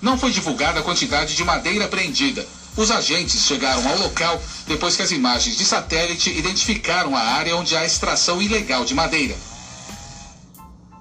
Não 0.00 0.18
foi 0.18 0.30
divulgada 0.30 0.80
a 0.80 0.82
quantidade 0.82 1.36
de 1.36 1.44
madeira 1.44 1.84
apreendida, 1.84 2.46
os 2.76 2.90
agentes 2.90 3.40
chegaram 3.40 3.88
ao 3.88 3.98
local 3.98 4.40
depois 4.66 4.96
que 4.96 5.02
as 5.02 5.10
imagens 5.10 5.56
de 5.56 5.64
satélite 5.64 6.30
identificaram 6.30 7.16
a 7.16 7.20
área 7.20 7.56
onde 7.56 7.76
há 7.76 7.84
extração 7.84 8.40
ilegal 8.42 8.84
de 8.84 8.94
madeira. 8.94 9.34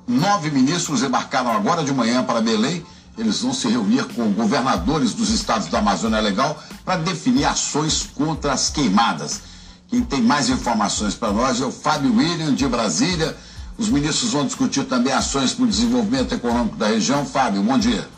Nove 0.07 0.51
ministros 0.51 1.03
embarcaram 1.03 1.51
agora 1.51 1.83
de 1.83 1.93
manhã 1.93 2.23
para 2.23 2.41
Belém. 2.41 2.85
Eles 3.17 3.41
vão 3.41 3.53
se 3.53 3.67
reunir 3.67 4.03
com 4.13 4.31
governadores 4.33 5.13
dos 5.13 5.29
estados 5.29 5.67
da 5.67 5.79
Amazônia 5.79 6.19
Legal 6.19 6.61
para 6.83 6.97
definir 6.97 7.45
ações 7.45 8.07
contra 8.13 8.53
as 8.53 8.69
queimadas. 8.69 9.41
Quem 9.87 10.01
tem 10.03 10.21
mais 10.21 10.49
informações 10.49 11.15
para 11.15 11.31
nós 11.31 11.61
é 11.61 11.65
o 11.65 11.71
Fábio 11.71 12.15
William, 12.15 12.53
de 12.53 12.67
Brasília. 12.67 13.35
Os 13.77 13.89
ministros 13.89 14.31
vão 14.31 14.45
discutir 14.45 14.83
também 14.85 15.13
ações 15.13 15.53
para 15.53 15.65
o 15.65 15.67
desenvolvimento 15.67 16.33
econômico 16.33 16.75
da 16.75 16.87
região. 16.87 17.25
Fábio, 17.25 17.63
bom 17.63 17.77
dia. 17.77 18.14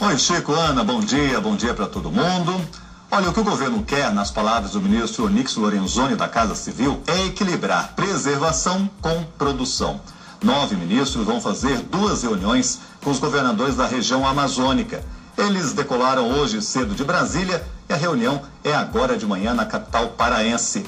Oi, 0.00 0.16
Chico, 0.16 0.52
Ana, 0.52 0.84
bom 0.84 1.00
dia, 1.00 1.40
bom 1.40 1.56
dia 1.56 1.74
para 1.74 1.88
todo 1.88 2.08
mundo. 2.08 2.64
Olha, 3.10 3.30
o 3.30 3.32
que 3.32 3.40
o 3.40 3.44
governo 3.44 3.82
quer, 3.82 4.14
nas 4.14 4.30
palavras 4.30 4.70
do 4.70 4.80
ministro 4.80 5.24
Onix 5.24 5.56
Lorenzoni 5.56 6.14
da 6.14 6.28
Casa 6.28 6.54
Civil, 6.54 7.02
é 7.08 7.26
equilibrar 7.26 7.94
preservação 7.96 8.88
com 9.02 9.24
produção. 9.36 10.00
Nove 10.40 10.76
ministros 10.76 11.26
vão 11.26 11.40
fazer 11.40 11.78
duas 11.78 12.22
reuniões 12.22 12.78
com 13.02 13.10
os 13.10 13.18
governadores 13.18 13.74
da 13.74 13.88
região 13.88 14.24
amazônica. 14.24 15.04
Eles 15.36 15.72
decolaram 15.72 16.30
hoje 16.30 16.62
cedo 16.62 16.94
de 16.94 17.02
Brasília 17.02 17.66
e 17.88 17.92
a 17.92 17.96
reunião 17.96 18.40
é 18.62 18.72
agora 18.72 19.18
de 19.18 19.26
manhã 19.26 19.52
na 19.52 19.66
capital 19.66 20.10
paraense. 20.10 20.86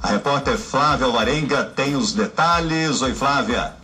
A 0.00 0.10
repórter 0.10 0.56
Flávia 0.56 1.06
Alvarenga 1.06 1.64
tem 1.64 1.96
os 1.96 2.12
detalhes. 2.12 3.02
Oi, 3.02 3.12
Flávia. 3.16 3.77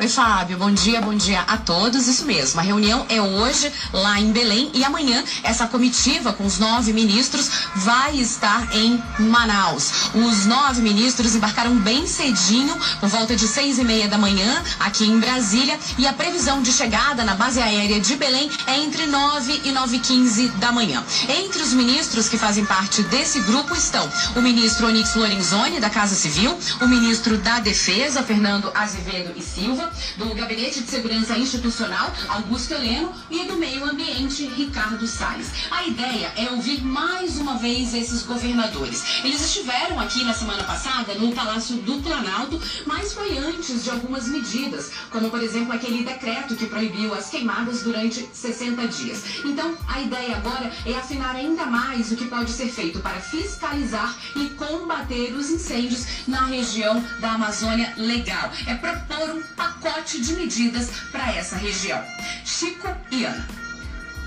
Oi, 0.00 0.06
Fábio. 0.06 0.56
Bom 0.56 0.70
dia, 0.70 1.00
bom 1.00 1.12
dia 1.12 1.40
a 1.40 1.56
todos. 1.56 2.06
Isso 2.06 2.24
mesmo. 2.24 2.60
A 2.60 2.62
reunião 2.62 3.04
é 3.08 3.20
hoje 3.20 3.72
lá 3.92 4.20
em 4.20 4.30
Belém 4.30 4.70
e 4.72 4.84
amanhã 4.84 5.24
essa 5.42 5.66
comitiva 5.66 6.32
com 6.32 6.46
os 6.46 6.56
nove 6.56 6.92
ministros 6.92 7.50
vai 7.74 8.16
estar 8.16 8.76
em 8.76 9.02
Manaus. 9.18 9.90
Os 10.14 10.46
nove 10.46 10.82
ministros 10.82 11.34
embarcaram 11.34 11.74
bem 11.74 12.06
cedinho, 12.06 12.78
por 13.00 13.08
volta 13.08 13.34
de 13.34 13.48
seis 13.48 13.76
e 13.76 13.82
meia 13.82 14.06
da 14.06 14.16
manhã, 14.16 14.62
aqui 14.78 15.04
em 15.04 15.18
Brasília, 15.18 15.76
e 15.98 16.06
a 16.06 16.12
previsão 16.12 16.62
de 16.62 16.70
chegada 16.70 17.24
na 17.24 17.34
base 17.34 17.60
aérea 17.60 18.00
de 18.00 18.14
Belém 18.14 18.48
é 18.68 18.78
entre 18.78 19.04
nove 19.06 19.60
e 19.64 19.72
nove 19.72 19.96
e 19.96 19.98
quinze 19.98 20.46
da 20.60 20.70
manhã. 20.70 21.02
Entre 21.28 21.60
os 21.60 21.72
ministros 21.72 22.28
que 22.28 22.38
fazem 22.38 22.64
parte 22.64 23.02
desse 23.02 23.40
grupo 23.40 23.74
estão 23.74 24.08
o 24.36 24.40
ministro 24.40 24.86
Onix 24.86 25.16
Lorenzoni, 25.16 25.80
da 25.80 25.90
Casa 25.90 26.14
Civil, 26.14 26.56
o 26.80 26.86
ministro 26.86 27.36
da 27.38 27.58
Defesa, 27.58 28.22
Fernando 28.22 28.70
Azevedo 28.76 29.32
e 29.36 29.42
Silva, 29.42 29.87
do 30.16 30.34
Gabinete 30.34 30.80
de 30.80 30.90
Segurança 30.90 31.36
Institucional, 31.38 32.12
Augusto 32.28 32.74
Heleno, 32.74 33.12
e 33.30 33.44
do 33.44 33.56
Meio 33.56 33.84
Ambiente, 33.84 34.46
Ricardo 34.46 35.06
Salles. 35.06 35.50
A 35.70 35.86
ideia 35.86 36.32
é 36.36 36.50
ouvir 36.50 36.82
mais 36.82 37.38
uma 37.38 37.56
vez 37.58 37.94
esses 37.94 38.22
governadores. 38.22 39.22
Eles 39.24 39.40
estiveram 39.40 39.98
aqui 40.00 40.24
na 40.24 40.34
semana 40.34 40.64
passada 40.64 41.14
no 41.14 41.32
Palácio 41.32 41.76
do 41.76 42.02
Planalto, 42.02 42.60
mas 42.86 43.12
foi 43.12 43.38
antes 43.38 43.84
de 43.84 43.90
algumas 43.90 44.28
medidas, 44.28 44.90
como 45.10 45.30
por 45.30 45.42
exemplo 45.42 45.72
aquele 45.72 46.04
decreto 46.04 46.56
que 46.56 46.66
proibiu 46.66 47.14
as 47.14 47.30
queimadas 47.30 47.82
durante 47.82 48.28
60 48.32 48.88
dias. 48.88 49.22
Então, 49.44 49.76
a 49.88 50.00
ideia 50.00 50.36
agora 50.36 50.72
é 50.84 50.94
afinar 50.94 51.34
ainda 51.36 51.66
mais 51.66 52.10
o 52.12 52.16
que 52.16 52.26
pode 52.26 52.50
ser 52.50 52.68
feito 52.68 53.00
para 53.00 53.20
fiscalizar 53.20 54.16
e 54.36 54.50
combater 54.50 55.32
os 55.34 55.50
incêndios 55.50 56.06
na 56.26 56.44
região 56.44 57.02
da 57.20 57.32
Amazônia 57.32 57.92
Legal. 57.96 58.50
É 58.66 58.74
propor 58.74 59.30
um 59.30 59.42
pacote 59.54 59.77
de 60.22 60.32
medidas 60.34 60.90
para 61.12 61.32
essa 61.34 61.56
região. 61.56 62.02
Chico 62.44 62.88
e 63.10 63.24
Ana. 63.24 63.46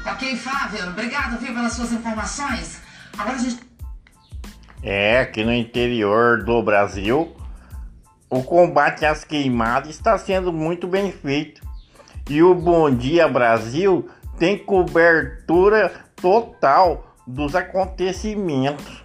Ok, 0.05 0.35
Flávio, 0.35 0.87
obrigado 0.87 1.39
viu, 1.39 1.53
pelas 1.53 1.73
suas 1.73 1.91
informações. 1.91 2.81
Agora 3.17 3.35
a 3.35 3.39
gente. 3.39 3.59
É, 4.81 5.19
aqui 5.19 5.43
no 5.43 5.53
interior 5.53 6.43
do 6.43 6.61
Brasil, 6.63 7.35
o 8.29 8.41
combate 8.41 9.05
às 9.05 9.23
queimadas 9.23 9.89
está 9.89 10.17
sendo 10.17 10.51
muito 10.51 10.87
bem 10.87 11.11
feito. 11.11 11.61
E 12.29 12.41
o 12.41 12.55
Bom 12.55 12.89
Dia 12.89 13.27
Brasil 13.27 14.09
tem 14.39 14.57
cobertura 14.57 16.05
total 16.15 17.15
dos 17.27 17.55
acontecimentos. 17.55 19.03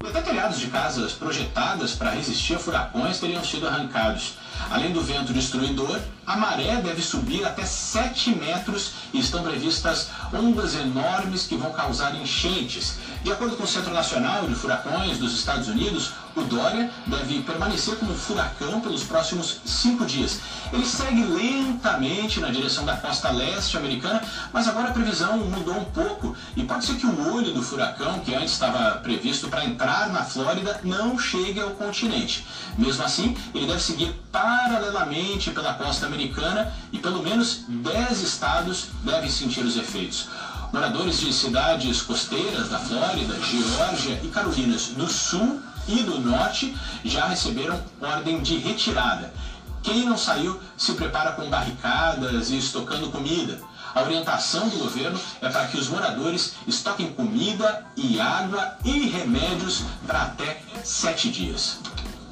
Até 0.00 0.22
telhados 0.22 0.60
de 0.60 0.68
casas 0.68 1.12
projetadas 1.12 1.94
para 1.94 2.10
resistir 2.10 2.54
a 2.54 2.58
furacões 2.58 3.18
teriam 3.18 3.42
sido 3.42 3.66
arrancados. 3.66 4.38
Além 4.70 4.92
do 4.92 5.02
vento 5.02 5.32
destruidor, 5.32 6.00
a 6.26 6.36
maré 6.36 6.76
deve 6.82 7.00
subir 7.00 7.44
até 7.44 7.64
7 7.64 8.34
metros 8.34 8.92
e 9.12 9.20
estão 9.20 9.44
previstas 9.44 10.08
ondas 10.34 10.74
enormes 10.74 11.46
que 11.46 11.56
vão 11.56 11.72
causar 11.72 12.14
enchentes. 12.16 12.98
De 13.22 13.30
acordo 13.30 13.56
com 13.56 13.62
o 13.62 13.66
Centro 13.66 13.92
Nacional 13.92 14.46
de 14.46 14.54
Furacões 14.54 15.18
dos 15.18 15.32
Estados 15.32 15.68
Unidos, 15.68 16.12
o 16.34 16.42
Dória 16.42 16.90
deve 17.06 17.40
permanecer 17.42 17.96
como 17.96 18.14
furacão 18.14 18.80
pelos 18.80 19.04
próximos 19.04 19.60
cinco 19.64 20.04
dias. 20.04 20.40
Ele 20.72 20.84
segue 20.84 21.24
lentamente 21.24 22.40
na 22.40 22.50
direção 22.50 22.84
da 22.84 22.96
costa 22.96 23.30
leste 23.30 23.76
americana, 23.76 24.22
mas 24.52 24.68
agora 24.68 24.88
a 24.88 24.92
previsão 24.92 25.38
mudou 25.38 25.78
um 25.78 25.84
pouco 25.84 26.36
e 26.56 26.62
pode 26.64 26.84
ser 26.84 26.96
que 26.96 27.06
o 27.06 27.34
olho 27.34 27.54
do 27.54 27.62
furacão, 27.62 28.18
que 28.20 28.34
antes 28.34 28.52
estava 28.52 28.96
previsto 28.98 29.48
para 29.48 29.64
entrar 29.64 30.10
na 30.10 30.24
Flórida, 30.24 30.80
não 30.84 31.18
chegue 31.18 31.60
ao 31.60 31.70
continente. 31.70 32.46
Mesmo 32.76 33.02
assim, 33.04 33.36
ele 33.54 33.66
deve 33.66 33.80
seguir 33.80 34.14
paralelamente 34.46 35.50
pela 35.50 35.74
costa 35.74 36.06
americana 36.06 36.72
e 36.92 36.98
pelo 37.00 37.20
menos 37.20 37.64
10 37.66 38.22
estados 38.22 38.86
devem 39.02 39.28
sentir 39.28 39.64
os 39.64 39.76
efeitos. 39.76 40.28
Moradores 40.72 41.18
de 41.18 41.32
cidades 41.32 42.00
costeiras 42.00 42.68
da 42.68 42.78
Flórida, 42.78 43.34
Geórgia 43.40 44.20
e 44.22 44.28
Carolinas 44.28 44.88
do 44.90 45.08
Sul 45.08 45.60
e 45.88 45.96
do 46.04 46.20
Norte 46.20 46.76
já 47.04 47.26
receberam 47.26 47.82
ordem 48.00 48.40
de 48.40 48.56
retirada. 48.58 49.34
Quem 49.82 50.04
não 50.04 50.16
saiu 50.16 50.60
se 50.76 50.92
prepara 50.92 51.32
com 51.32 51.50
barricadas 51.50 52.50
e 52.50 52.58
estocando 52.58 53.10
comida. 53.10 53.60
A 53.96 54.02
orientação 54.02 54.68
do 54.68 54.78
governo 54.78 55.18
é 55.40 55.48
para 55.48 55.66
que 55.66 55.76
os 55.76 55.88
moradores 55.88 56.54
estoquem 56.68 57.12
comida 57.12 57.84
e 57.96 58.20
água 58.20 58.76
e 58.84 59.08
remédios 59.08 59.82
para 60.06 60.22
até 60.22 60.62
sete 60.84 61.30
dias. 61.30 61.80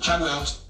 Tiago 0.00 0.26
Elton. 0.28 0.63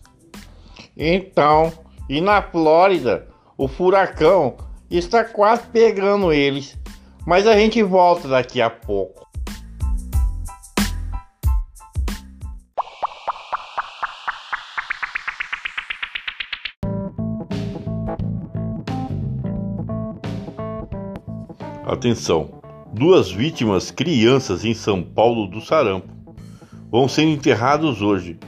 Então, 0.97 1.73
e 2.09 2.21
na 2.21 2.41
Flórida, 2.41 3.27
o 3.59 3.67
furacão 3.67 4.57
está 4.89 5.25
quase 5.25 5.67
pegando 5.67 6.33
eles. 6.33 6.79
Mas 7.27 7.47
a 7.47 7.59
gente 7.59 7.83
volta 7.83 8.29
daqui 8.29 8.61
a 8.61 8.71
pouco. 8.71 9.25
Atenção! 21.87 22.63
Duas 22.93 23.31
vítimas 23.31 23.91
crianças 23.91 24.65
em 24.65 24.75
São 24.75 25.03
Paulo 25.03 25.49
do 25.49 25.61
sarampo 25.61 26.09
vão 26.91 27.09
ser 27.09 27.25
enterrados 27.25 28.01
hoje. 28.01 28.39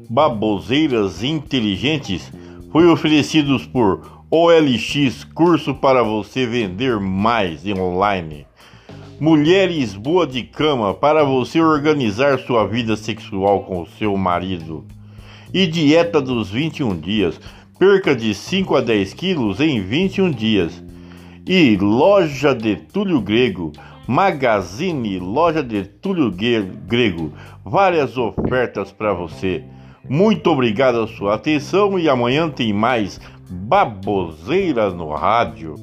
Baboseiras 0.09 1.23
Inteligentes 1.23 2.29
foi 2.69 2.85
oferecidos 2.85 3.65
por 3.65 4.20
OLX 4.33 5.25
Curso 5.25 5.75
para 5.75 6.01
você 6.03 6.45
vender 6.45 6.97
mais 7.01 7.65
online. 7.65 8.47
Mulheres 9.19 9.93
boa 9.93 10.25
de 10.25 10.41
cama 10.43 10.93
para 10.93 11.25
você 11.25 11.59
organizar 11.59 12.39
sua 12.39 12.65
vida 12.65 12.95
sexual 12.95 13.63
com 13.63 13.81
o 13.81 13.85
seu 13.85 14.15
marido. 14.15 14.85
E 15.53 15.67
dieta 15.67 16.21
dos 16.21 16.49
21 16.49 16.97
dias. 16.97 17.41
Perca 17.77 18.15
de 18.15 18.33
5 18.33 18.77
a 18.77 18.79
10 18.79 19.13
quilos 19.15 19.59
em 19.59 19.81
21 19.81 20.31
dias. 20.31 20.81
E 21.45 21.75
loja 21.75 22.55
de 22.55 22.77
Túlio 22.77 23.19
Grego. 23.19 23.73
Magazine 24.07 25.19
Loja 25.19 25.61
de 25.61 25.83
Túlio 25.83 26.31
Grego. 26.31 27.33
Várias 27.65 28.17
ofertas 28.17 28.93
para 28.93 29.13
você. 29.13 29.61
Muito 30.09 30.49
obrigado 30.49 31.01
a 31.01 31.07
sua 31.07 31.35
atenção 31.35 31.99
e 31.99 32.09
amanhã 32.09 32.49
tem 32.49 32.73
mais 32.73 33.19
baboseira 33.51 34.89
no 34.89 35.13
rádio. 35.13 35.75